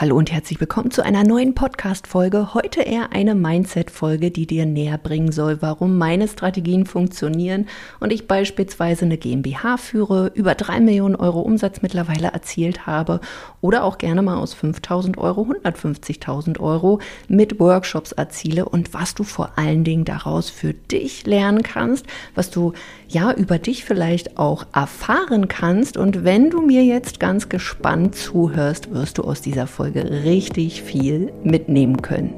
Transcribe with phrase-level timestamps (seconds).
[0.00, 2.54] Hallo und herzlich willkommen zu einer neuen Podcast-Folge.
[2.54, 7.66] Heute eher eine Mindset-Folge, die dir näher bringen soll, warum meine Strategien funktionieren
[7.98, 13.20] und ich beispielsweise eine GmbH führe, über drei Millionen Euro Umsatz mittlerweile erzielt habe
[13.60, 19.24] oder auch gerne mal aus 5000 Euro 150.000 Euro mit Workshops erziele und was du
[19.24, 22.06] vor allen Dingen daraus für dich lernen kannst,
[22.36, 22.72] was du
[23.08, 25.96] ja über dich vielleicht auch erfahren kannst.
[25.96, 30.82] Und wenn du mir jetzt ganz gespannt zuhörst, wirst du aus dieser Folge Folge richtig
[30.82, 32.34] viel mitnehmen können.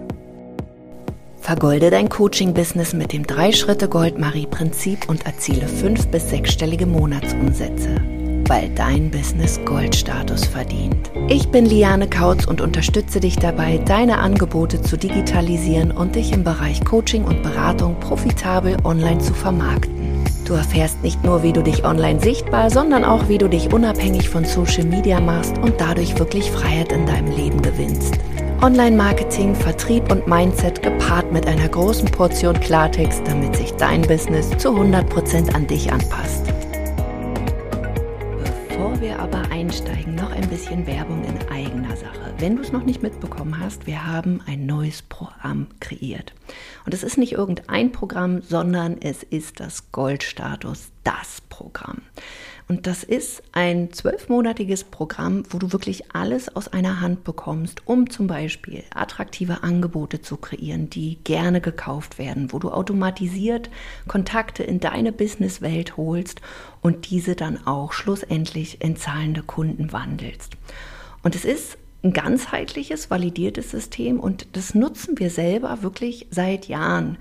[1.40, 7.96] Vergolde dein Coaching-Business mit dem 3-Schritte-Gold-Marie-Prinzip und erziele fünf- bis sechsstellige Monatsumsätze,
[8.46, 11.10] weil dein Business Goldstatus verdient.
[11.28, 16.44] Ich bin Liane Kautz und unterstütze dich dabei, deine Angebote zu digitalisieren und dich im
[16.44, 19.99] Bereich Coaching und Beratung profitabel online zu vermarkten.
[20.50, 24.28] Du erfährst nicht nur, wie du dich online sichtbar, sondern auch, wie du dich unabhängig
[24.28, 28.14] von Social Media machst und dadurch wirklich Freiheit in deinem Leben gewinnst.
[28.60, 34.70] Online-Marketing, Vertrieb und Mindset gepaart mit einer großen Portion Klartext, damit sich dein Business zu
[34.70, 36.42] 100% an dich anpasst.
[39.00, 42.34] Wir aber einsteigen, noch ein bisschen Werbung in eigener Sache.
[42.36, 46.34] Wenn du es noch nicht mitbekommen hast, wir haben ein neues Programm kreiert.
[46.84, 52.02] Und es ist nicht irgendein Programm, sondern es ist das Goldstatus, das Programm.
[52.70, 58.08] Und das ist ein zwölfmonatiges Programm, wo du wirklich alles aus einer Hand bekommst, um
[58.08, 63.70] zum Beispiel attraktive Angebote zu kreieren, die gerne gekauft werden, wo du automatisiert
[64.06, 66.42] Kontakte in deine Businesswelt holst
[66.82, 70.52] und diese dann auch schlussendlich in zahlende Kunden wandelst.
[71.22, 77.18] Und es ist ein ganzheitliches, validiertes System und das nutzen wir selber wirklich seit Jahren.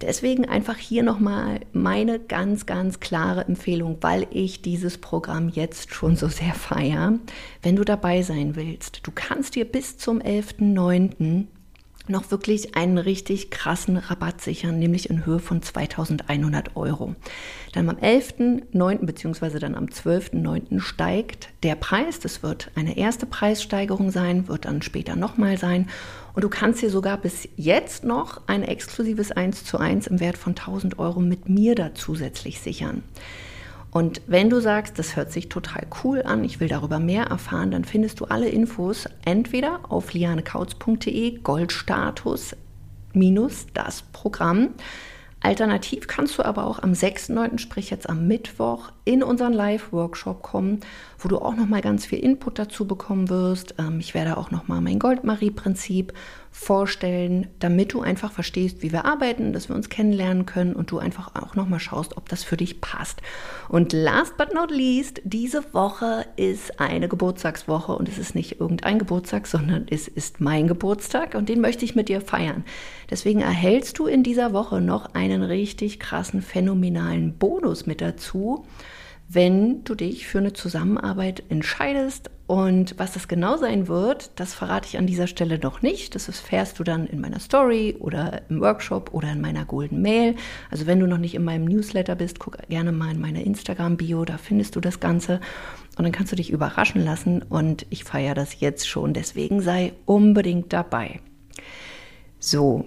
[0.00, 6.14] Deswegen einfach hier nochmal meine ganz, ganz klare Empfehlung, weil ich dieses Programm jetzt schon
[6.14, 7.18] so sehr feiere.
[7.62, 11.46] Wenn du dabei sein willst, du kannst dir bis zum 11.09
[12.08, 17.14] noch wirklich einen richtig krassen Rabatt sichern, nämlich in Höhe von 2100 Euro.
[17.72, 19.04] Dann am 11.9.
[19.04, 19.58] bzw.
[19.58, 20.80] dann am 12.9.
[20.80, 22.20] steigt der Preis.
[22.20, 25.88] Das wird eine erste Preissteigerung sein, wird dann später nochmal sein.
[26.34, 30.38] Und du kannst dir sogar bis jetzt noch ein exklusives 1 zu 1 im Wert
[30.38, 33.02] von 1000 Euro mit mir da zusätzlich sichern.
[33.90, 37.70] Und wenn du sagst, das hört sich total cool an, ich will darüber mehr erfahren,
[37.70, 42.54] dann findest du alle Infos entweder auf lianekautz.de Goldstatus
[43.14, 44.74] minus das Programm.
[45.40, 50.80] Alternativ kannst du aber auch am 6.9., sprich jetzt am Mittwoch, in unseren Live-Workshop kommen,
[51.18, 53.74] wo du auch nochmal ganz viel Input dazu bekommen wirst.
[53.78, 56.12] Ähm, ich werde auch nochmal mein Goldmarie-Prinzip
[56.50, 60.98] vorstellen, damit du einfach verstehst, wie wir arbeiten, dass wir uns kennenlernen können und du
[60.98, 63.22] einfach auch nochmal schaust, ob das für dich passt.
[63.70, 68.98] Und last but not least, diese Woche ist eine Geburtstagswoche und es ist nicht irgendein
[68.98, 72.62] Geburtstag, sondern es ist mein Geburtstag und den möchte ich mit dir feiern.
[73.08, 78.66] Deswegen erhältst du in dieser Woche noch einen richtig krassen, phänomenalen Bonus mit dazu
[79.28, 82.30] wenn du dich für eine Zusammenarbeit entscheidest.
[82.46, 86.14] Und was das genau sein wird, das verrate ich an dieser Stelle noch nicht.
[86.14, 90.34] Das erfährst du dann in meiner Story oder im Workshop oder in meiner Golden Mail.
[90.70, 94.24] Also wenn du noch nicht in meinem Newsletter bist, guck gerne mal in meine Instagram-Bio,
[94.24, 95.40] da findest du das Ganze.
[95.98, 97.42] Und dann kannst du dich überraschen lassen.
[97.42, 99.12] Und ich feiere das jetzt schon.
[99.12, 101.20] Deswegen sei unbedingt dabei.
[102.38, 102.86] So,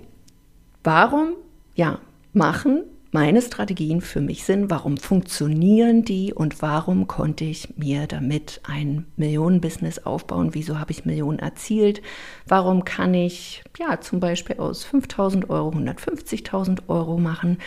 [0.83, 1.35] warum?
[1.75, 1.99] Ja,
[2.33, 8.61] machen meine Strategien für mich sind, warum funktionieren die und warum konnte ich mir damit
[8.63, 12.01] ein Millionenbusiness aufbauen, wieso habe ich Millionen erzielt,
[12.47, 17.57] warum kann ich ja zum Beispiel aus 5000 Euro 150.000 Euro machen?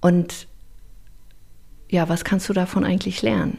[0.00, 0.48] Und
[1.88, 3.58] ja, was kannst du davon eigentlich lernen?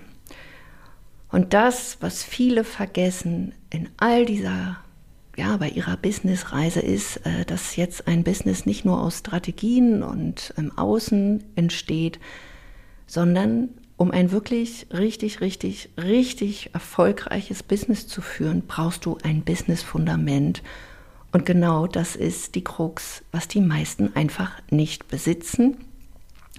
[1.30, 4.78] Und das, was viele vergessen in all dieser
[5.38, 10.54] ja, bei ihrer Businessreise ist, äh, dass jetzt ein Business nicht nur aus Strategien und
[10.58, 12.20] im Außen entsteht,
[13.06, 20.64] sondern um ein wirklich richtig, richtig, richtig erfolgreiches Business zu führen, brauchst du ein Business-Fundament.
[21.32, 25.78] Und genau das ist die Krux, was die meisten einfach nicht besitzen,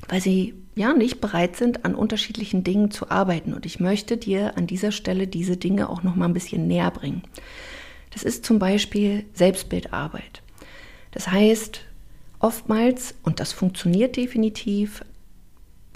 [0.09, 3.55] weil sie ja nicht bereit sind, an unterschiedlichen Dingen zu arbeiten.
[3.55, 6.93] Und ich möchte dir an dieser Stelle diese Dinge auch noch mal ein bisschen näher
[6.93, 7.23] bringen.
[8.19, 10.43] Das ist zum Beispiel Selbstbildarbeit.
[11.13, 11.83] Das heißt,
[12.41, 15.05] oftmals, und das funktioniert definitiv,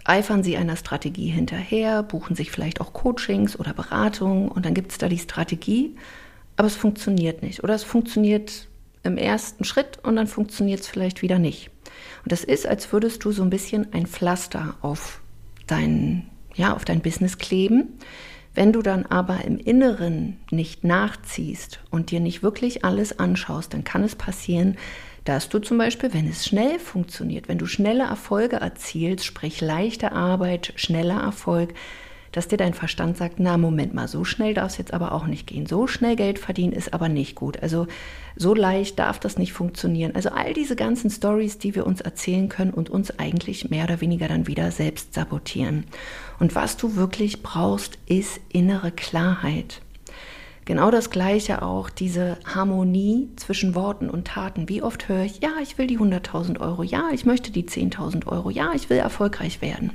[0.04, 4.92] eifern sie einer Strategie hinterher, buchen sich vielleicht auch Coachings oder Beratungen und dann gibt
[4.92, 5.96] es da die Strategie,
[6.56, 7.64] aber es funktioniert nicht.
[7.64, 8.68] Oder es funktioniert
[9.02, 11.70] im ersten Schritt und dann funktioniert es vielleicht wieder nicht.
[12.22, 15.20] Und das ist, als würdest du so ein bisschen ein Pflaster auf
[15.66, 17.98] dein, ja, auf dein Business kleben
[18.54, 23.84] Wenn du dann aber im Inneren nicht nachziehst und dir nicht wirklich alles anschaust, dann
[23.84, 24.76] kann es passieren,
[25.24, 30.12] dass du zum Beispiel, wenn es schnell funktioniert, wenn du schnelle Erfolge erzielst, sprich leichte
[30.12, 31.74] Arbeit, schneller Erfolg,
[32.32, 35.26] dass dir dein Verstand sagt, na Moment mal, so schnell darf es jetzt aber auch
[35.26, 35.66] nicht gehen.
[35.66, 37.62] So schnell Geld verdienen ist aber nicht gut.
[37.62, 37.86] Also
[38.36, 40.14] so leicht darf das nicht funktionieren.
[40.14, 44.00] Also all diese ganzen Stories, die wir uns erzählen können und uns eigentlich mehr oder
[44.00, 45.84] weniger dann wieder selbst sabotieren.
[46.40, 49.82] Und was du wirklich brauchst, ist innere Klarheit.
[50.64, 54.68] Genau das gleiche auch, diese Harmonie zwischen Worten und Taten.
[54.68, 58.28] Wie oft höre ich, ja, ich will die 100.000 Euro, ja, ich möchte die 10.000
[58.28, 59.90] Euro, ja, ich will erfolgreich werden.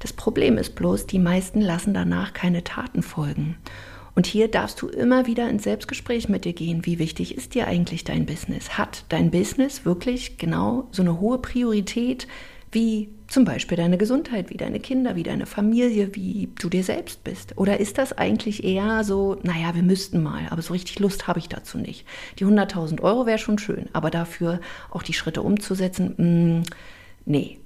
[0.00, 3.56] Das Problem ist bloß, die meisten lassen danach keine Taten folgen.
[4.16, 6.84] Und hier darfst du immer wieder ins Selbstgespräch mit dir gehen.
[6.84, 8.76] Wie wichtig ist dir eigentlich dein Business?
[8.76, 12.26] Hat dein Business wirklich genau so eine hohe Priorität
[12.72, 17.22] wie zum Beispiel deine Gesundheit, wie deine Kinder, wie deine Familie, wie du dir selbst
[17.24, 17.56] bist?
[17.56, 21.38] Oder ist das eigentlich eher so, naja, wir müssten mal, aber so richtig Lust habe
[21.38, 22.06] ich dazu nicht.
[22.38, 24.60] Die 100.000 Euro wäre schon schön, aber dafür
[24.90, 26.62] auch die Schritte umzusetzen, mh, mm,
[27.26, 27.58] nee.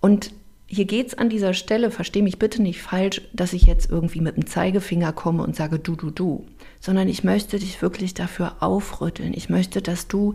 [0.00, 0.32] Und
[0.66, 4.20] hier geht es an dieser Stelle, verstehe mich bitte nicht falsch, dass ich jetzt irgendwie
[4.20, 6.46] mit dem Zeigefinger komme und sage du, du, du,
[6.80, 9.34] sondern ich möchte dich wirklich dafür aufrütteln.
[9.34, 10.34] Ich möchte, dass du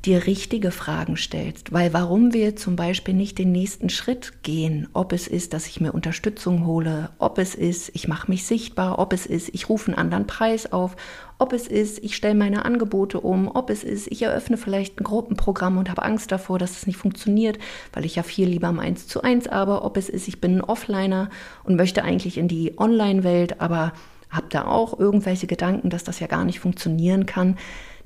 [0.00, 1.72] dir richtige Fragen stellst.
[1.72, 5.80] Weil warum wir zum Beispiel nicht den nächsten Schritt gehen, ob es ist, dass ich
[5.80, 9.88] mir Unterstützung hole, ob es ist, ich mache mich sichtbar, ob es ist, ich rufe
[9.88, 10.96] einen anderen Preis auf,
[11.38, 15.04] ob es ist, ich stelle meine Angebote um, ob es ist, ich eröffne vielleicht ein
[15.04, 17.58] Gruppenprogramm und habe Angst davor, dass es nicht funktioniert,
[17.92, 20.56] weil ich ja viel lieber am 1 zu 1 aber, ob es ist, ich bin
[20.56, 21.30] ein Offliner
[21.64, 23.92] und möchte eigentlich in die Online-Welt, aber
[24.30, 27.56] habe da auch irgendwelche Gedanken, dass das ja gar nicht funktionieren kann.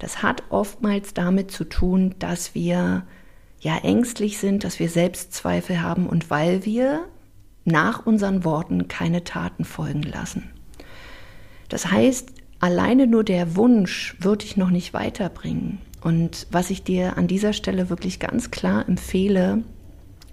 [0.02, 3.04] Das hat oftmals damit zu tun, dass wir
[3.60, 7.06] ja ängstlich sind, dass wir Selbstzweifel haben und weil wir
[7.64, 10.50] nach unseren Worten keine Taten folgen lassen.
[11.68, 15.78] Das heißt, alleine nur der Wunsch wird dich noch nicht weiterbringen.
[16.00, 19.62] Und was ich dir an dieser Stelle wirklich ganz klar empfehle,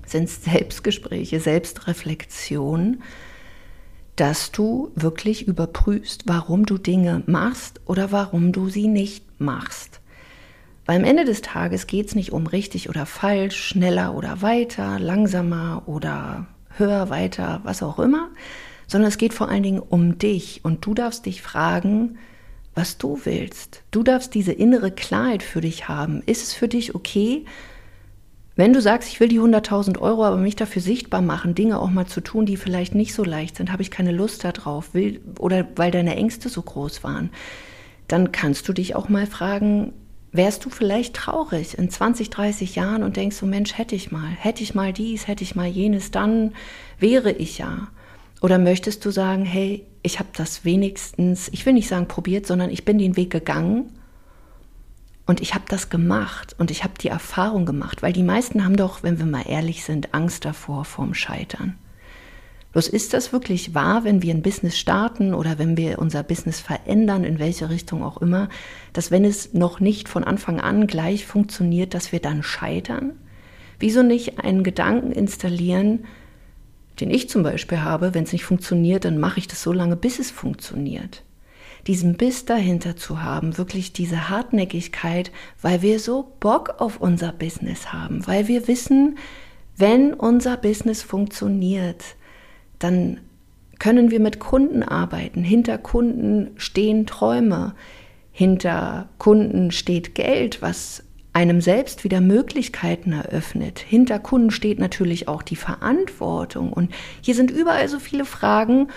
[0.04, 3.04] sind Selbstgespräche, Selbstreflexion,
[4.16, 10.02] dass du wirklich überprüfst, warum du Dinge machst oder warum du sie nicht machst.
[10.86, 15.00] Weil am Ende des Tages geht es nicht um richtig oder falsch, schneller oder weiter,
[15.00, 16.48] langsamer oder
[16.78, 18.30] höher, weiter, was auch immer,
[18.88, 22.18] sondern es geht vor allen Dingen um dich und du darfst dich fragen,
[22.74, 23.84] was du willst.
[23.92, 26.24] Du darfst diese innere Klarheit für dich haben.
[26.26, 27.46] Ist es für dich okay,
[28.60, 31.90] wenn du sagst, ich will die 100.000 Euro, aber mich dafür sichtbar machen, Dinge auch
[31.90, 35.22] mal zu tun, die vielleicht nicht so leicht sind, habe ich keine Lust darauf, will,
[35.40, 37.30] oder weil deine Ängste so groß waren,
[38.10, 39.94] dann kannst du dich auch mal fragen,
[40.32, 44.30] wärst du vielleicht traurig in 20, 30 Jahren und denkst so, Mensch, hätte ich mal,
[44.30, 46.54] hätte ich mal dies, hätte ich mal jenes, dann
[47.00, 47.88] wäre ich ja.
[48.42, 52.70] Oder möchtest du sagen, hey, ich habe das wenigstens, ich will nicht sagen probiert, sondern
[52.70, 53.92] ich bin den Weg gegangen
[55.26, 58.78] und ich habe das gemacht und ich habe die Erfahrung gemacht, weil die meisten haben
[58.78, 61.76] doch, wenn wir mal ehrlich sind, Angst davor, vorm Scheitern.
[62.72, 66.60] Bloß ist das wirklich wahr, wenn wir ein Business starten oder wenn wir unser Business
[66.60, 68.48] verändern, in welche Richtung auch immer,
[68.94, 73.14] dass wenn es noch nicht von Anfang an gleich funktioniert, dass wir dann scheitern?
[73.80, 76.06] Wieso nicht einen Gedanken installieren,
[77.00, 79.96] den ich zum Beispiel habe, wenn es nicht funktioniert, dann mache ich das so lange,
[79.96, 81.24] bis es funktioniert.
[81.88, 85.32] Diesen Biss dahinter zu haben, wirklich diese Hartnäckigkeit,
[85.62, 89.18] weil wir so Bock auf unser Business haben, weil wir wissen,
[89.78, 92.04] wenn unser Business funktioniert,
[92.80, 93.20] dann
[93.80, 95.44] können wir mit Kunden arbeiten.
[95.44, 97.76] Hinter Kunden stehen Träume.
[98.32, 103.80] Hinter Kunden steht Geld, was einem selbst wieder Möglichkeiten eröffnet.
[103.80, 106.74] Hinter Kunden steht natürlich auch die Verantwortung.
[106.74, 108.88] Und hier sind überall so viele Fragen,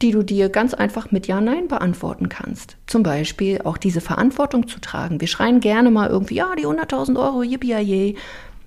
[0.00, 2.76] die du dir ganz einfach mit Ja, Nein beantworten kannst.
[2.86, 5.20] Zum Beispiel auch diese Verantwortung zu tragen.
[5.20, 8.16] Wir schreien gerne mal irgendwie, ja, die 100.000 Euro, yippie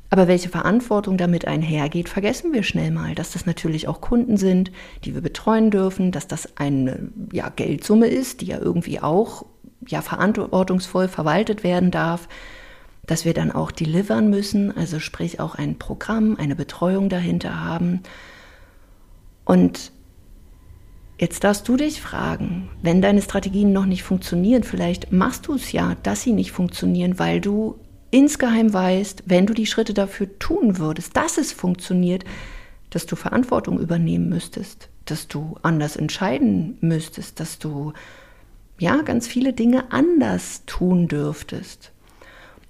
[0.09, 4.71] aber welche Verantwortung damit einhergeht, vergessen wir schnell mal, dass das natürlich auch Kunden sind,
[5.03, 9.45] die wir betreuen dürfen, dass das eine ja, Geldsumme ist, die ja irgendwie auch
[9.87, 12.27] ja, verantwortungsvoll verwaltet werden darf,
[13.05, 18.01] dass wir dann auch delivern müssen, also sprich auch ein Programm, eine Betreuung dahinter haben.
[19.43, 19.91] Und
[21.19, 25.71] jetzt darfst du dich fragen, wenn deine Strategien noch nicht funktionieren, vielleicht machst du es
[25.71, 27.79] ja, dass sie nicht funktionieren, weil du
[28.15, 32.23] insgeheim weißt, wenn du die Schritte dafür tun würdest, dass es funktioniert,
[32.89, 37.91] dass du Verantwortung übernehmen müsstest, dass du anders entscheiden müsstest, dass du
[38.79, 41.91] ja ganz viele Dinge anders tun dürftest.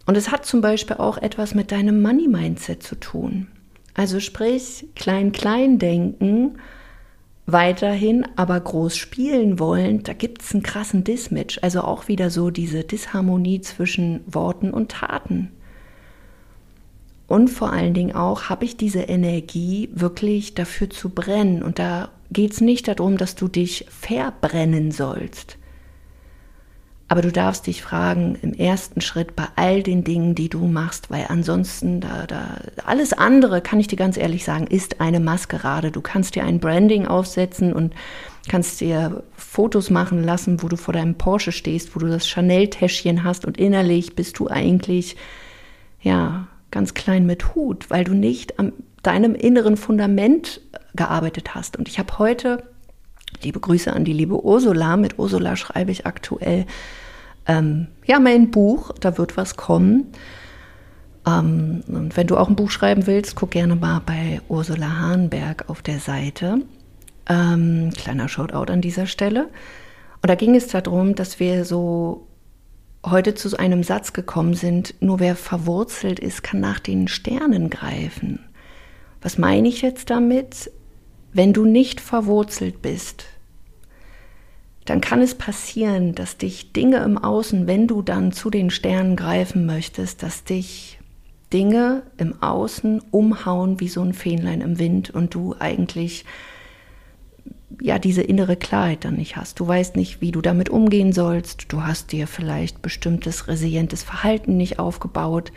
[0.07, 3.47] Und es hat zum Beispiel auch etwas mit deinem Money-Mindset zu tun.
[3.93, 6.57] Also sprich, klein-klein denken
[7.45, 11.59] weiterhin aber groß spielen wollen, da gibt es einen krassen Dismatch.
[11.61, 15.51] Also auch wieder so diese Disharmonie zwischen Worten und Taten.
[17.27, 21.63] Und vor allen Dingen auch, habe ich diese Energie wirklich dafür zu brennen.
[21.63, 25.57] Und da geht es nicht darum, dass du dich verbrennen sollst.
[27.07, 31.11] Aber du darfst dich fragen im ersten Schritt bei all den Dingen, die du machst,
[31.11, 35.91] weil ansonsten da, da alles andere, kann ich dir ganz ehrlich sagen, ist eine Maskerade.
[35.91, 37.93] Du kannst dir ein Branding aufsetzen und
[38.49, 43.23] kannst dir Fotos machen lassen, wo du vor deinem Porsche stehst, wo du das Chanel-Täschchen
[43.23, 45.15] hast und innerlich bist du eigentlich
[46.01, 50.61] ja ganz klein mit Hut, weil du nicht am deinem inneren Fundament
[50.95, 51.77] gearbeitet hast.
[51.77, 52.63] Und ich habe heute
[53.43, 54.97] Liebe Grüße an die liebe Ursula.
[54.97, 56.65] Mit Ursula schreibe ich aktuell
[57.47, 58.91] ähm, ja mein Buch.
[58.99, 60.11] Da wird was kommen.
[61.27, 65.69] Ähm, und wenn du auch ein Buch schreiben willst, guck gerne mal bei Ursula Hahnberg
[65.69, 66.61] auf der Seite.
[67.27, 69.49] Ähm, kleiner Shoutout an dieser Stelle.
[70.21, 72.27] Und da ging es darum, dass wir so
[73.05, 78.39] heute zu einem Satz gekommen sind, nur wer verwurzelt ist, kann nach den Sternen greifen.
[79.21, 80.71] Was meine ich jetzt damit?
[81.35, 83.25] Wenn du nicht verwurzelt bist,
[84.85, 89.17] dann kann es passieren, dass dich Dinge im Außen, wenn du dann zu den Sternen
[89.17, 90.97] greifen möchtest, dass dich
[91.51, 96.23] Dinge im Außen umhauen wie so ein Fähnlein im Wind und du eigentlich
[97.81, 99.59] ja diese innere Klarheit dann nicht hast.
[99.59, 101.65] Du weißt nicht, wie du damit umgehen sollst.
[101.67, 105.51] Du hast dir vielleicht bestimmtes resilientes Verhalten nicht aufgebaut.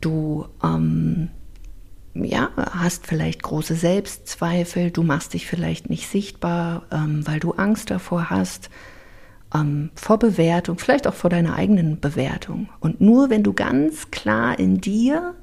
[0.00, 1.30] Du ähm,
[2.14, 7.90] ja, hast vielleicht große Selbstzweifel, du machst dich vielleicht nicht sichtbar, ähm, weil du Angst
[7.90, 8.70] davor hast,
[9.54, 12.68] ähm, vor Bewertung, vielleicht auch vor deiner eigenen Bewertung.
[12.80, 15.34] Und nur wenn du ganz klar in dir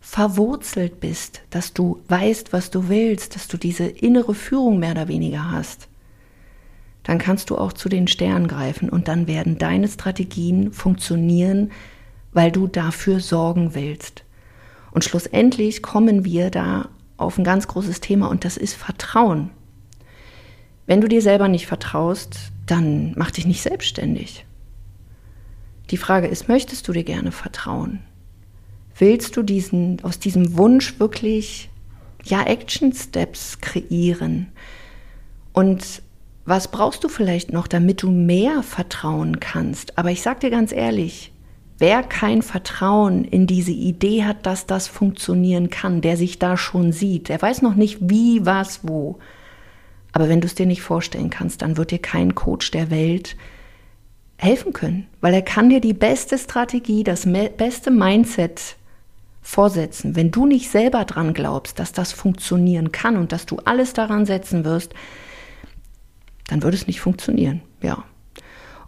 [0.00, 5.08] verwurzelt bist, dass du weißt, was du willst, dass du diese innere Führung mehr oder
[5.08, 5.88] weniger hast,
[7.04, 11.70] dann kannst du auch zu den Sternen greifen und dann werden deine Strategien funktionieren,
[12.32, 14.24] weil du dafür sorgen willst.
[14.92, 19.50] Und schlussendlich kommen wir da auf ein ganz großes Thema und das ist Vertrauen.
[20.86, 24.44] Wenn du dir selber nicht vertraust, dann mach dich nicht selbstständig.
[25.90, 28.00] Die Frage ist, möchtest du dir gerne vertrauen?
[28.98, 31.70] Willst du diesen, aus diesem Wunsch wirklich,
[32.24, 34.52] ja, Action Steps kreieren?
[35.52, 36.02] Und
[36.44, 39.96] was brauchst du vielleicht noch, damit du mehr vertrauen kannst?
[39.98, 41.31] Aber ich sag dir ganz ehrlich,
[41.82, 46.92] Wer kein Vertrauen in diese Idee hat, dass das funktionieren kann, der sich da schon
[46.92, 49.18] sieht, der weiß noch nicht wie, was, wo.
[50.12, 53.36] Aber wenn du es dir nicht vorstellen kannst, dann wird dir kein Coach der Welt
[54.36, 58.76] helfen können, weil er kann dir die beste Strategie, das beste Mindset
[59.40, 60.14] vorsetzen.
[60.14, 64.24] Wenn du nicht selber dran glaubst, dass das funktionieren kann und dass du alles daran
[64.24, 64.94] setzen wirst,
[66.46, 67.60] dann wird es nicht funktionieren.
[67.82, 68.04] Ja.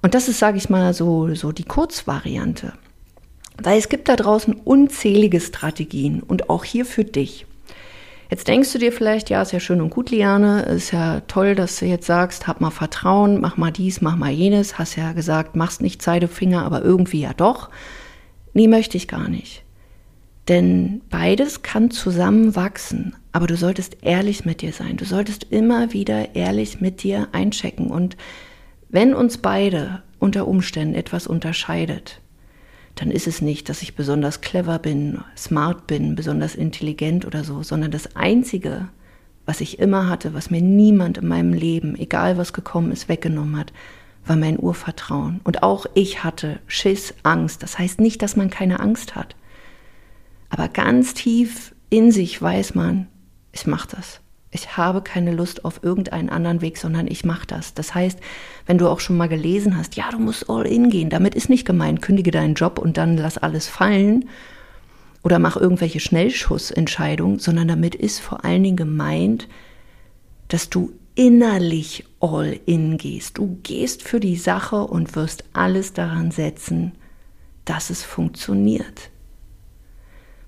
[0.01, 2.75] Und das ist, sage ich mal, so, so die Kurzvariante.
[3.63, 7.47] Weil es gibt da draußen unzählige Strategien und auch hier für dich.
[8.31, 11.55] Jetzt denkst du dir vielleicht, ja, ist ja schön und gut, Liane, ist ja toll,
[11.55, 15.13] dass du jetzt sagst, hab mal Vertrauen, mach mal dies, mach mal jenes, hast ja
[15.13, 17.71] gesagt, machst nicht Zeigefinger, aber irgendwie ja doch.
[18.55, 19.63] Nee, möchte ich gar nicht.
[20.49, 24.97] Denn beides kann zusammen wachsen, aber du solltest ehrlich mit dir sein.
[24.97, 27.87] Du solltest immer wieder ehrlich mit dir einchecken.
[27.87, 28.17] Und
[28.89, 32.21] wenn uns beide unter Umständen etwas unterscheidet,
[32.95, 37.63] dann ist es nicht, dass ich besonders clever bin, smart bin, besonders intelligent oder so,
[37.63, 38.89] sondern das Einzige,
[39.47, 43.59] was ich immer hatte, was mir niemand in meinem Leben, egal was gekommen ist, weggenommen
[43.59, 43.73] hat,
[44.27, 45.41] war mein Urvertrauen.
[45.45, 47.63] Und auch ich hatte Schiss, Angst.
[47.63, 49.37] Das heißt nicht, dass man keine Angst hat.
[50.49, 53.09] Aber ganz tief in sich weiß man,
[53.53, 54.21] ich mache das
[54.55, 57.75] ich habe keine Lust auf irgendeinen anderen Weg, sondern ich mache das.
[57.75, 58.21] Das heißt,
[58.67, 61.51] wenn du auch schon mal gelesen hast, ja, du musst all in gehen, damit ist
[61.51, 64.29] nicht gemeint, kündige deinen Job und dann lass alles fallen
[65.25, 69.49] oder mach irgendwelche Schnellschussentscheidungen, sondern damit ist vor allen Dingen gemeint,
[70.47, 73.39] dass du innerlich all in gehst.
[73.39, 76.93] Du gehst für die Sache und wirst alles daran setzen,
[77.65, 79.11] dass es funktioniert.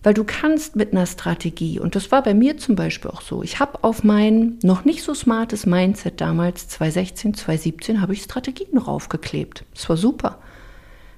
[0.07, 3.43] Weil du kannst mit einer Strategie, und das war bei mir zum Beispiel auch so,
[3.43, 8.79] ich habe auf mein noch nicht so smartes Mindset damals, 2016, 2017, habe ich Strategien
[8.79, 9.65] raufgeklebt.
[9.75, 10.39] Das war super.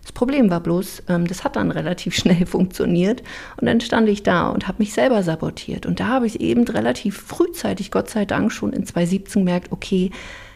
[0.00, 3.22] Das Problem war bloß, ähm, das hat dann relativ schnell funktioniert
[3.60, 5.84] und dann stand ich da und habe mich selber sabotiert.
[5.84, 10.12] Und da habe ich eben relativ frühzeitig, Gott sei Dank, schon in 2017 gemerkt, okay,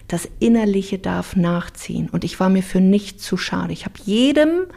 [0.09, 2.09] das Innerliche darf nachziehen.
[2.09, 3.75] Und ich war mir für nichts zu schade.
[3.75, 4.69] Ich habe jedem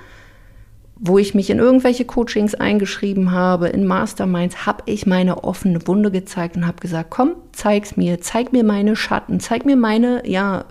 [0.98, 6.10] wo ich mich in irgendwelche Coachings eingeschrieben habe, in Masterminds, habe ich meine offene Wunde
[6.10, 10.66] gezeigt und habe gesagt, komm, zeig's mir, zeig mir meine Schatten, zeig mir meine, ja,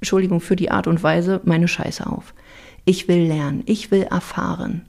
[0.00, 2.34] Entschuldigung für die Art und Weise, meine Scheiße auf.
[2.84, 4.82] Ich will lernen, ich will erfahren.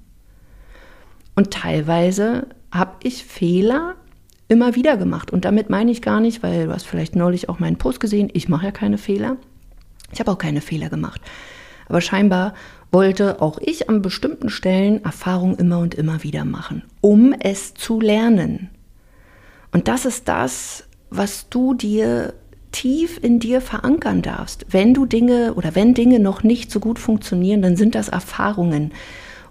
[1.35, 3.95] Und teilweise habe ich Fehler
[4.47, 5.31] immer wieder gemacht.
[5.31, 8.29] Und damit meine ich gar nicht, weil du hast vielleicht neulich auch meinen Post gesehen,
[8.33, 9.37] ich mache ja keine Fehler.
[10.11, 11.21] Ich habe auch keine Fehler gemacht.
[11.87, 12.53] Aber scheinbar
[12.91, 17.99] wollte auch ich an bestimmten Stellen Erfahrung immer und immer wieder machen, um es zu
[17.99, 18.69] lernen.
[19.71, 22.33] Und das ist das, was du dir
[22.71, 24.65] tief in dir verankern darfst.
[24.69, 28.91] Wenn du Dinge oder wenn Dinge noch nicht so gut funktionieren, dann sind das Erfahrungen.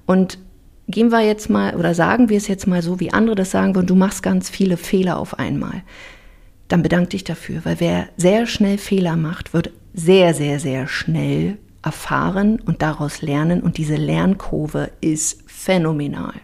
[0.07, 0.39] Und
[0.89, 3.75] gehen wir jetzt mal oder sagen wir es jetzt mal so, wie andere das sagen
[3.75, 5.83] würden, du machst ganz viele Fehler auf einmal.
[6.69, 11.59] Dann bedank dich dafür, weil wer sehr schnell Fehler macht, wird sehr, sehr, sehr schnell
[11.83, 16.35] erfahren und daraus lernen und diese Lernkurve ist phänomenal.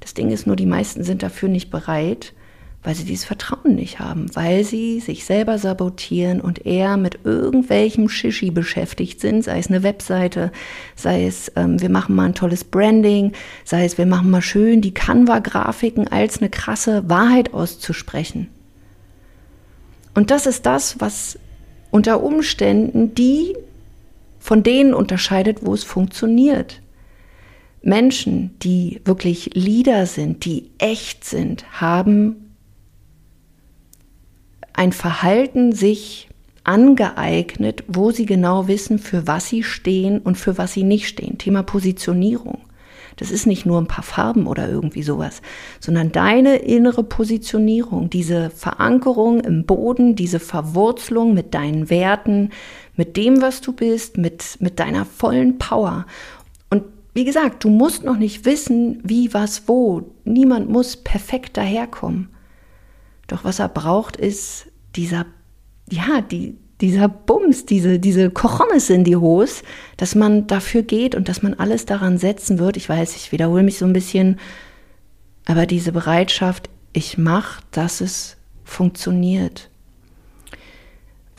[0.00, 2.32] Das Ding ist nur, die meisten sind dafür nicht bereit,
[2.82, 8.08] weil sie dieses Vertrauen nicht haben, weil sie sich selber sabotieren und eher mit irgendwelchem
[8.08, 10.50] Shishi beschäftigt sind, sei es eine Webseite,
[10.96, 13.32] sei es ähm, wir machen mal ein tolles Branding,
[13.64, 18.48] sei es wir machen mal schön die Canva-Grafiken als eine krasse Wahrheit auszusprechen.
[20.14, 21.38] Und das ist das, was
[21.90, 23.54] unter Umständen die
[24.42, 26.82] von denen unterscheidet, wo es funktioniert.
[27.80, 32.54] Menschen, die wirklich Leader sind, die echt sind, haben
[34.72, 36.28] ein Verhalten sich
[36.64, 41.38] angeeignet, wo sie genau wissen, für was sie stehen und für was sie nicht stehen.
[41.38, 42.61] Thema Positionierung.
[43.16, 45.42] Das ist nicht nur ein paar Farben oder irgendwie sowas,
[45.80, 52.50] sondern deine innere Positionierung, diese Verankerung im Boden, diese Verwurzelung mit deinen Werten,
[52.96, 56.06] mit dem, was du bist, mit, mit deiner vollen Power.
[56.70, 60.12] Und wie gesagt, du musst noch nicht wissen, wie, was, wo.
[60.24, 62.28] Niemand muss perfekt daherkommen.
[63.26, 65.26] Doch was er braucht, ist dieser,
[65.90, 69.62] ja, die, dieser Bums, diese, diese Kochonis in die Hose,
[69.96, 72.76] dass man dafür geht und dass man alles daran setzen wird.
[72.76, 74.38] Ich weiß, ich wiederhole mich so ein bisschen,
[75.46, 79.70] aber diese Bereitschaft, ich mache, dass es funktioniert.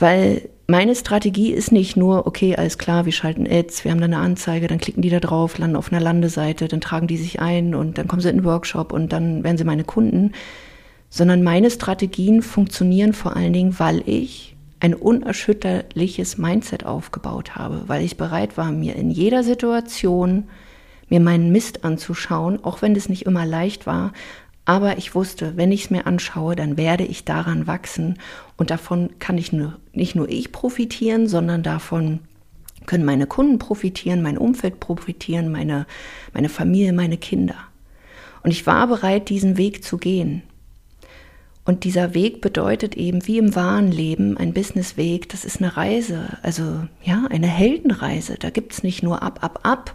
[0.00, 4.06] Weil meine Strategie ist nicht nur, okay, alles klar, wir schalten Ads, wir haben da
[4.06, 7.40] eine Anzeige, dann klicken die da drauf, landen auf einer Landeseite, dann tragen die sich
[7.40, 10.32] ein und dann kommen sie in den Workshop und dann werden sie meine Kunden
[11.14, 14.53] sondern meine Strategien funktionieren vor allen Dingen, weil ich
[14.84, 20.44] ein unerschütterliches Mindset aufgebaut habe, weil ich bereit war, mir in jeder Situation
[21.08, 24.12] mir meinen Mist anzuschauen, auch wenn es nicht immer leicht war,
[24.66, 28.18] aber ich wusste, wenn ich es mir anschaue, dann werde ich daran wachsen
[28.58, 32.18] und davon kann ich nur, nicht nur ich profitieren, sondern davon
[32.84, 35.86] können meine Kunden profitieren, mein Umfeld profitieren, meine,
[36.34, 37.56] meine Familie, meine Kinder.
[38.42, 40.42] Und ich war bereit, diesen Weg zu gehen.
[41.64, 46.36] Und dieser Weg bedeutet eben, wie im wahren Leben, ein Businessweg, das ist eine Reise,
[46.42, 48.36] also ja, eine Heldenreise.
[48.38, 49.94] Da gibt es nicht nur ab, ab, ab,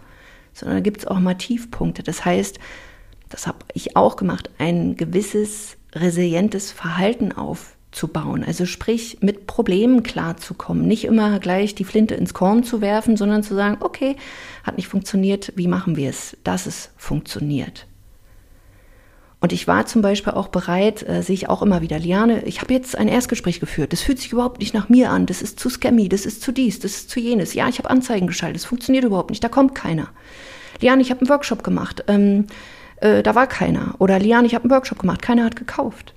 [0.52, 2.02] sondern da gibt es auch mal Tiefpunkte.
[2.02, 2.58] Das heißt,
[3.28, 8.42] das habe ich auch gemacht, ein gewisses resilientes Verhalten aufzubauen.
[8.44, 10.88] Also sprich, mit Problemen klarzukommen.
[10.88, 14.16] Nicht immer gleich die Flinte ins Korn zu werfen, sondern zu sagen, okay,
[14.64, 17.86] hat nicht funktioniert, wie machen wir es, dass es funktioniert.
[19.40, 22.60] Und ich war zum Beispiel auch bereit, äh, sehe ich auch immer wieder, Liane, ich
[22.60, 23.92] habe jetzt ein Erstgespräch geführt.
[23.92, 25.24] Das fühlt sich überhaupt nicht nach mir an.
[25.24, 27.54] Das ist zu scammy, das ist zu dies, das ist zu jenes.
[27.54, 30.08] Ja, ich habe Anzeigen geschaltet, das funktioniert überhaupt nicht, da kommt keiner.
[30.80, 32.46] Liane, ich habe einen Workshop gemacht, ähm,
[32.96, 33.94] äh, da war keiner.
[33.98, 36.14] Oder Liane, ich habe einen Workshop gemacht, keiner hat gekauft.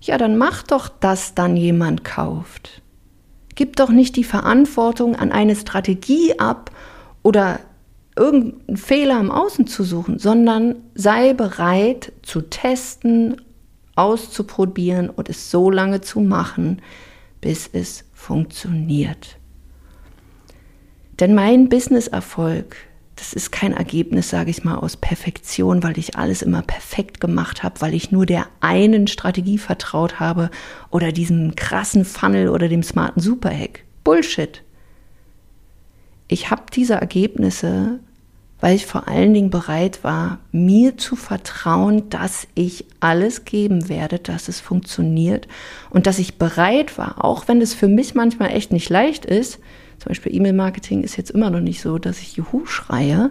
[0.00, 2.82] Ja, dann mach doch, dass dann jemand kauft.
[3.54, 6.70] Gib doch nicht die Verantwortung an eine Strategie ab
[7.22, 7.60] oder
[8.18, 13.40] irgendeinen Fehler im Außen zu suchen, sondern sei bereit zu testen,
[13.96, 16.82] auszuprobieren und es so lange zu machen,
[17.40, 19.38] bis es funktioniert.
[21.18, 22.76] Denn mein Business-Erfolg,
[23.16, 27.64] das ist kein Ergebnis, sage ich mal, aus Perfektion, weil ich alles immer perfekt gemacht
[27.64, 30.50] habe, weil ich nur der einen Strategie vertraut habe
[30.90, 33.82] oder diesem krassen Funnel oder dem smarten Superhack.
[34.04, 34.62] Bullshit.
[36.28, 37.98] Ich habe diese Ergebnisse
[38.60, 44.18] weil ich vor allen Dingen bereit war, mir zu vertrauen, dass ich alles geben werde,
[44.18, 45.46] dass es funktioniert
[45.90, 49.60] und dass ich bereit war, auch wenn es für mich manchmal echt nicht leicht ist,
[49.98, 53.30] zum Beispiel E-Mail-Marketing ist jetzt immer noch nicht so, dass ich Juhu schreie,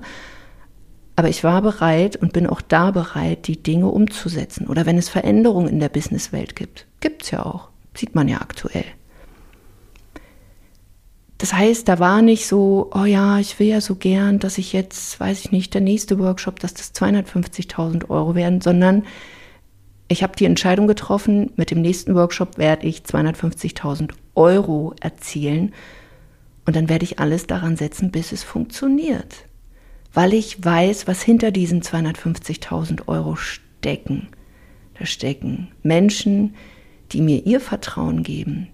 [1.15, 4.67] aber ich war bereit und bin auch da bereit, die Dinge umzusetzen.
[4.67, 8.39] Oder wenn es Veränderungen in der Businesswelt gibt, gibt es ja auch, sieht man ja
[8.39, 8.85] aktuell.
[11.37, 14.73] Das heißt, da war nicht so, oh ja, ich will ja so gern, dass ich
[14.73, 19.03] jetzt, weiß ich nicht, der nächste Workshop, dass das 250.000 Euro werden, sondern
[20.07, 25.73] ich habe die Entscheidung getroffen, mit dem nächsten Workshop werde ich 250.000 Euro erzielen
[26.65, 29.45] und dann werde ich alles daran setzen, bis es funktioniert.
[30.13, 34.29] Weil ich weiß, was hinter diesen 250.000 Euro stecken.
[34.97, 36.55] Da stecken Menschen,
[37.11, 38.67] die mir ihr Vertrauen geben,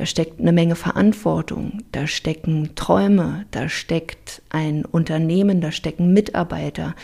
[0.00, 6.94] da steckt eine Menge Verantwortung, da stecken Träume, da steckt ein Unternehmen, da stecken Mitarbeiter,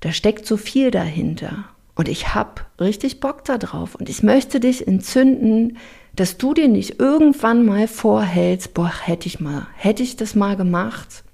[0.00, 1.64] da steckt so viel dahinter.
[1.94, 5.78] Und ich habe richtig Bock darauf und ich möchte dich entzünden,
[6.14, 10.56] dass du dir nicht irgendwann mal vorhältst, boah, hätte ich mal, hätte ich das mal
[10.56, 11.24] gemacht,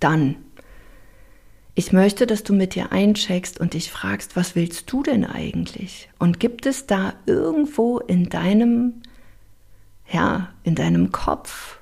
[0.00, 0.34] dann.
[1.78, 6.08] Ich möchte, dass du mit dir eincheckst und dich fragst, was willst du denn eigentlich?
[6.18, 9.02] Und gibt es da irgendwo in deinem,
[10.10, 11.78] ja, in deinem Kopf,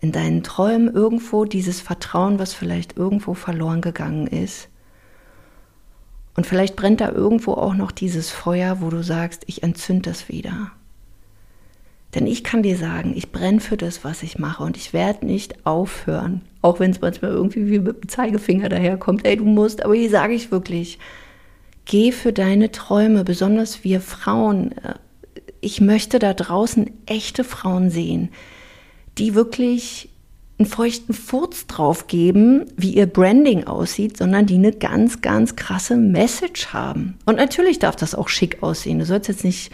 [0.00, 4.68] in deinen Träumen irgendwo dieses Vertrauen, was vielleicht irgendwo verloren gegangen ist?
[6.34, 10.28] Und vielleicht brennt da irgendwo auch noch dieses Feuer, wo du sagst, ich entzünd das
[10.28, 10.72] wieder.
[12.14, 15.24] Denn ich kann dir sagen, ich brenne für das, was ich mache und ich werde
[15.24, 16.42] nicht aufhören.
[16.60, 20.10] Auch wenn es manchmal irgendwie wie mit dem Zeigefinger daherkommt, ey, du musst, aber hier
[20.10, 20.98] sage ich wirklich,
[21.86, 24.72] geh für deine Träume, besonders wir Frauen.
[24.72, 24.94] Äh,
[25.60, 28.28] ich möchte da draußen echte Frauen sehen,
[29.16, 30.10] die wirklich
[30.58, 35.96] einen feuchten Furz drauf geben, wie ihr Branding aussieht, sondern die eine ganz, ganz krasse
[35.96, 37.16] Message haben.
[37.24, 38.98] Und natürlich darf das auch schick aussehen.
[38.98, 39.72] Du sollst jetzt nicht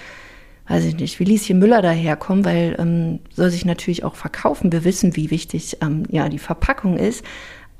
[0.68, 4.72] weiß ich nicht, wie Lieschen Müller daherkommen, weil ähm, soll sich natürlich auch verkaufen.
[4.72, 7.24] Wir wissen, wie wichtig ähm, ja die Verpackung ist.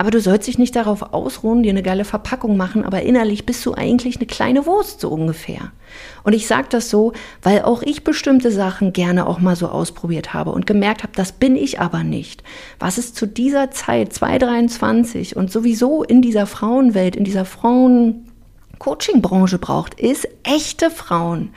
[0.01, 3.67] Aber du sollst dich nicht darauf ausruhen, dir eine geile Verpackung machen, aber innerlich bist
[3.67, 5.73] du eigentlich eine kleine Wurst so ungefähr.
[6.23, 10.35] Und ich sage das so, weil auch ich bestimmte Sachen gerne auch mal so ausprobiert
[10.35, 12.45] habe und gemerkt habe, das bin ich aber nicht.
[12.79, 19.99] Was es zu dieser Zeit 2023 und sowieso in dieser Frauenwelt, in dieser Frauen-Coaching-Branche braucht,
[19.99, 21.51] ist echte Frauen,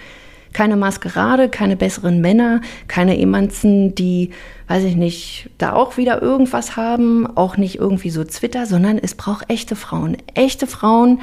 [0.54, 4.32] keine Maskerade, keine besseren Männer, keine Emanzen, die,
[4.68, 9.16] weiß ich nicht, da auch wieder irgendwas haben, auch nicht irgendwie so Twitter, sondern es
[9.16, 10.18] braucht echte Frauen.
[10.34, 11.20] Echte Frauen,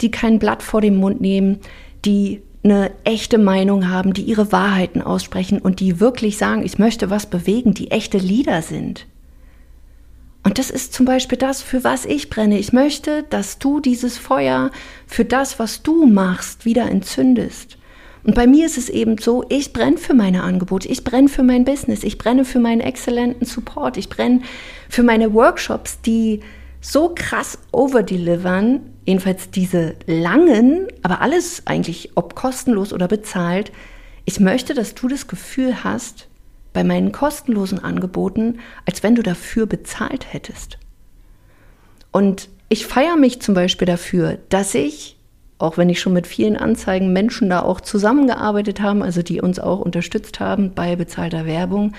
[0.00, 1.60] die kein Blatt vor dem Mund nehmen,
[2.04, 7.10] die eine echte Meinung haben, die ihre Wahrheiten aussprechen und die wirklich sagen, ich möchte
[7.10, 9.06] was bewegen, die echte Leader sind.
[10.44, 12.58] Und das ist zum Beispiel das, für was ich brenne.
[12.58, 14.70] Ich möchte, dass du dieses Feuer
[15.06, 17.78] für das, was du machst, wieder entzündest.
[18.24, 21.42] Und bei mir ist es eben so, ich brenne für meine Angebote, ich brenne für
[21.42, 24.42] mein Business, ich brenne für meinen exzellenten Support, ich brenne
[24.88, 26.40] für meine Workshops, die
[26.80, 33.72] so krass overdelivern, jedenfalls diese langen, aber alles eigentlich, ob kostenlos oder bezahlt.
[34.24, 36.28] Ich möchte, dass du das Gefühl hast,
[36.72, 40.78] bei meinen kostenlosen Angeboten, als wenn du dafür bezahlt hättest.
[42.12, 45.16] Und ich feiere mich zum Beispiel dafür, dass ich
[45.62, 49.58] auch wenn ich schon mit vielen Anzeigen Menschen da auch zusammengearbeitet haben, also die uns
[49.58, 51.92] auch unterstützt haben bei bezahlter Werbung,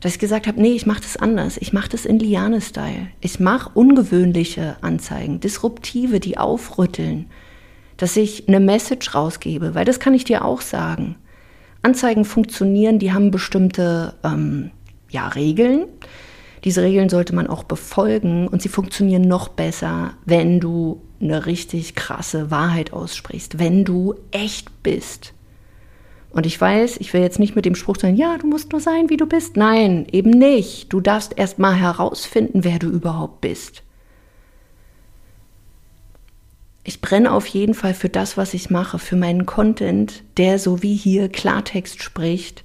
[0.00, 1.56] dass ich gesagt habe, nee, ich mache das anders.
[1.58, 3.08] Ich mache das in Liane-Style.
[3.20, 7.26] Ich mache ungewöhnliche Anzeigen, disruptive, die aufrütteln,
[7.98, 11.16] dass ich eine Message rausgebe, weil das kann ich dir auch sagen.
[11.82, 14.70] Anzeigen funktionieren, die haben bestimmte ähm,
[15.10, 15.84] ja, Regeln.
[16.64, 21.94] Diese Regeln sollte man auch befolgen und sie funktionieren noch besser, wenn du eine richtig
[21.94, 25.34] krasse Wahrheit aussprichst, wenn du echt bist.
[26.30, 28.80] Und ich weiß, ich will jetzt nicht mit dem Spruch sein, ja, du musst nur
[28.80, 29.56] sein, wie du bist.
[29.56, 30.92] Nein, eben nicht.
[30.92, 33.82] Du darfst erst mal herausfinden, wer du überhaupt bist.
[36.84, 40.82] Ich brenne auf jeden Fall für das, was ich mache, für meinen Content, der so
[40.82, 42.64] wie hier Klartext spricht,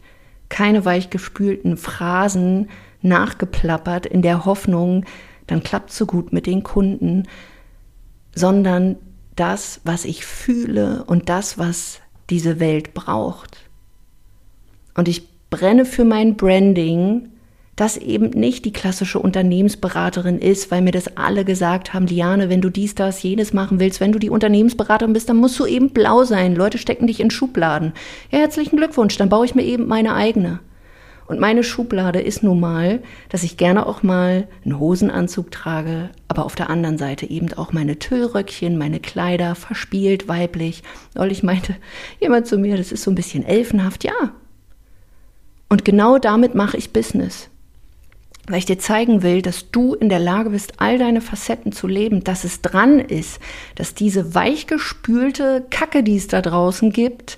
[0.49, 2.69] keine weichgespülten Phrasen
[3.01, 5.05] nachgeplappert in der Hoffnung,
[5.47, 7.23] dann klappt so gut mit den Kunden,
[8.35, 8.97] sondern
[9.35, 13.69] das, was ich fühle und das, was diese Welt braucht.
[14.95, 17.29] Und ich brenne für mein Branding,
[17.77, 22.59] das eben nicht die klassische Unternehmensberaterin ist, weil mir das alle gesagt haben, Liane, wenn
[22.59, 25.91] du dies, das, jenes machen willst, wenn du die Unternehmensberaterin bist, dann musst du eben
[25.91, 26.55] blau sein.
[26.55, 27.93] Leute stecken dich in Schubladen.
[28.31, 30.59] Ja, herzlichen Glückwunsch, dann baue ich mir eben meine eigene.
[31.27, 36.45] Und meine Schublade ist nun mal, dass ich gerne auch mal einen Hosenanzug trage, aber
[36.45, 40.81] auf der anderen Seite eben auch meine Tüllröckchen, meine Kleider, verspielt, weiblich.
[41.13, 41.75] Neulich meinte
[42.19, 44.03] jemand zu mir, das ist so ein bisschen elfenhaft.
[44.03, 44.31] Ja.
[45.69, 47.49] Und genau damit mache ich Business.
[48.47, 51.85] Weil ich dir zeigen will, dass du in der Lage bist, all deine Facetten zu
[51.87, 53.39] leben, dass es dran ist,
[53.75, 57.37] dass diese weichgespülte Kacke, die es da draußen gibt,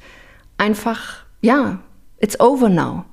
[0.57, 1.79] einfach, ja,
[2.19, 3.05] it's over now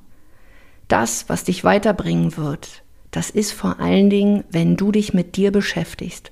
[0.89, 5.51] das, was dich weiterbringen wird, das ist vor allen Dingen, wenn du dich mit dir
[5.51, 6.31] beschäftigst.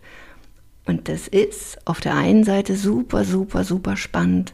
[0.87, 4.53] Und das ist auf der einen Seite super, super, super spannend.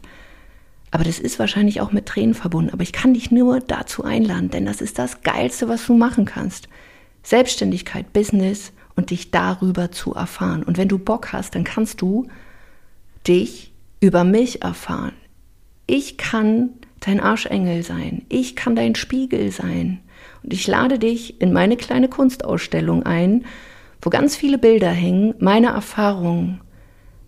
[0.89, 2.71] Aber das ist wahrscheinlich auch mit Tränen verbunden.
[2.71, 6.25] Aber ich kann dich nur dazu einladen, denn das ist das Geilste, was du machen
[6.25, 6.69] kannst.
[7.23, 10.63] Selbstständigkeit, Business und dich darüber zu erfahren.
[10.63, 12.27] Und wenn du Bock hast, dann kannst du
[13.27, 15.13] dich über mich erfahren.
[15.87, 18.25] Ich kann dein Arschengel sein.
[18.29, 19.99] Ich kann dein Spiegel sein.
[20.43, 23.45] Und ich lade dich in meine kleine Kunstausstellung ein,
[24.01, 26.61] wo ganz viele Bilder hängen, meine Erfahrungen,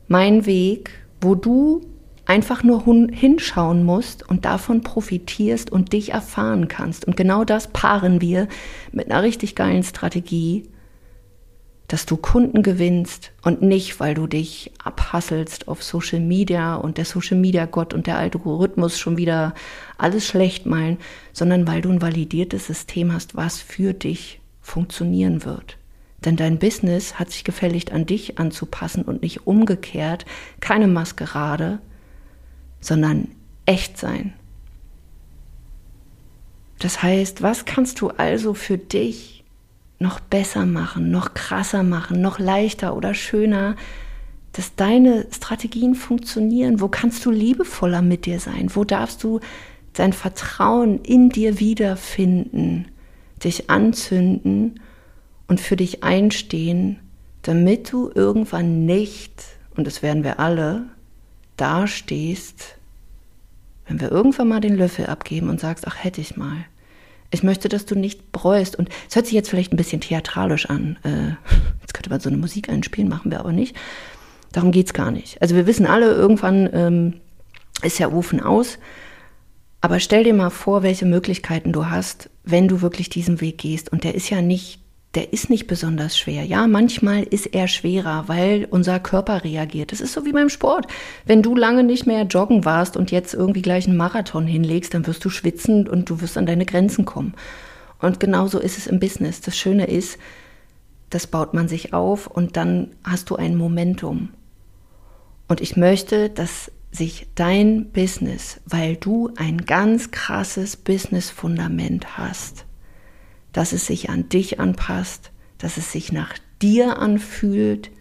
[0.08, 1.82] mein Weg, wo du
[2.26, 7.06] einfach nur hinschauen musst und davon profitierst und dich erfahren kannst.
[7.06, 8.48] Und genau das paaren wir
[8.92, 10.70] mit einer richtig geilen Strategie,
[11.88, 17.06] dass du Kunden gewinnst und nicht, weil du dich abhasselst auf Social Media und der
[17.06, 19.54] Social Media Gott und der Algorithmus schon wieder
[19.98, 20.98] alles schlecht meinen,
[21.34, 25.78] sondern weil du ein validiertes System hast, was für dich funktionieren wird.
[26.24, 30.26] Denn dein Business hat sich gefälligt an dich anzupassen und nicht umgekehrt,
[30.62, 31.80] keine Maskerade,
[32.84, 33.30] sondern
[33.66, 34.34] echt sein.
[36.80, 39.46] Das heißt, was kannst du also für dich
[40.00, 43.78] noch besser machen, noch krasser machen, noch leichter oder schöner,
[44.52, 46.82] dass deine Strategien funktionieren?
[46.82, 48.68] Wo kannst du liebevoller mit dir sein?
[48.74, 49.40] Wo darfst du
[49.94, 52.88] dein Vertrauen in dir wiederfinden,
[53.44, 54.82] dich anzünden
[55.48, 57.00] und für dich einstehen,
[57.44, 59.44] damit du irgendwann nicht,
[59.76, 60.88] und das werden wir alle,
[61.58, 62.78] dastehst,
[63.88, 66.66] wenn wir irgendwann mal den Löffel abgeben und sagst, ach hätte ich mal.
[67.32, 68.76] Ich möchte, dass du nicht bereust.
[68.76, 70.98] Und es hört sich jetzt vielleicht ein bisschen theatralisch an.
[71.04, 71.36] Äh,
[71.82, 73.76] jetzt könnte man so eine Musik einspielen, machen wir aber nicht.
[74.52, 75.42] Darum geht es gar nicht.
[75.42, 77.14] Also wir wissen alle, irgendwann ähm,
[77.82, 78.78] ist der Ofen aus.
[79.82, 83.92] Aber stell dir mal vor, welche Möglichkeiten du hast, wenn du wirklich diesen Weg gehst.
[83.92, 84.83] Und der ist ja nicht
[85.16, 86.44] der ist nicht besonders schwer.
[86.44, 89.92] Ja, manchmal ist er schwerer, weil unser Körper reagiert.
[89.92, 90.88] Das ist so wie beim Sport.
[91.26, 95.06] Wenn du lange nicht mehr joggen warst und jetzt irgendwie gleich einen Marathon hinlegst, dann
[95.06, 97.36] wirst du schwitzen und du wirst an deine Grenzen kommen.
[98.00, 99.42] Und genauso ist es im Business.
[99.42, 100.18] Das Schöne ist,
[101.12, 104.30] das baut man sich auf und dann hast du ein Momentum.
[105.48, 112.66] Und ich möchte, dass sich dein Business, weil du ein ganz krasses Business-Fundament hast,
[113.54, 117.92] dass es sich an dich anpasst, dass es sich nach dir anfühlt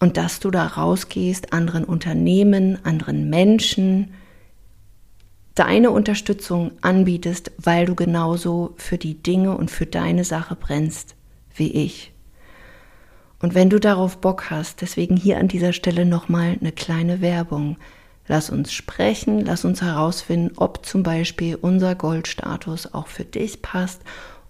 [0.00, 4.12] und dass du da rausgehst, anderen Unternehmen, anderen Menschen
[5.54, 11.14] deine Unterstützung anbietest, weil du genauso für die Dinge und für deine Sache brennst
[11.54, 12.12] wie ich.
[13.40, 17.76] Und wenn du darauf Bock hast, deswegen hier an dieser Stelle nochmal eine kleine Werbung.
[18.28, 24.00] Lass uns sprechen, lass uns herausfinden, ob zum Beispiel unser Goldstatus auch für dich passt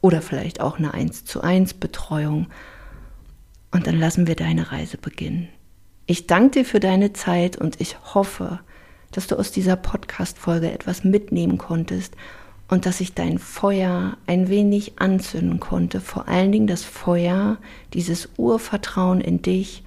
[0.02, 2.48] oder vielleicht auch eine 1 zu 1 Betreuung.
[3.70, 5.48] Und dann lassen wir deine Reise beginnen.
[6.04, 8.60] Ich danke dir für deine Zeit und ich hoffe,
[9.12, 12.14] dass du aus dieser Podcast-Folge etwas mitnehmen konntest
[12.68, 16.00] und dass ich dein Feuer ein wenig anzünden konnte.
[16.00, 17.58] Vor allen Dingen das Feuer,
[17.94, 19.84] dieses Urvertrauen in dich,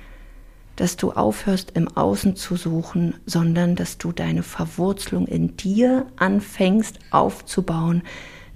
[0.75, 6.99] dass du aufhörst im Außen zu suchen, sondern dass du deine Verwurzelung in dir anfängst
[7.11, 8.03] aufzubauen,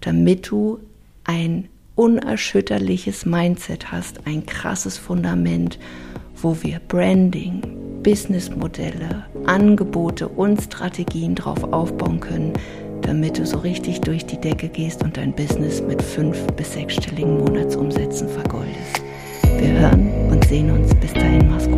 [0.01, 0.79] damit du
[1.29, 5.77] ein unerschütterliches Mindset hast, ein krasses Fundament,
[6.41, 7.61] wo wir Branding,
[8.01, 12.53] Businessmodelle, Angebote und Strategien drauf aufbauen können,
[13.01, 17.37] damit du so richtig durch die Decke gehst und dein Business mit fünf- bis sechsstelligen
[17.37, 19.03] Monatsumsätzen vergoldest.
[19.59, 20.95] Wir hören und sehen uns.
[20.95, 21.69] Bis dahin, mach's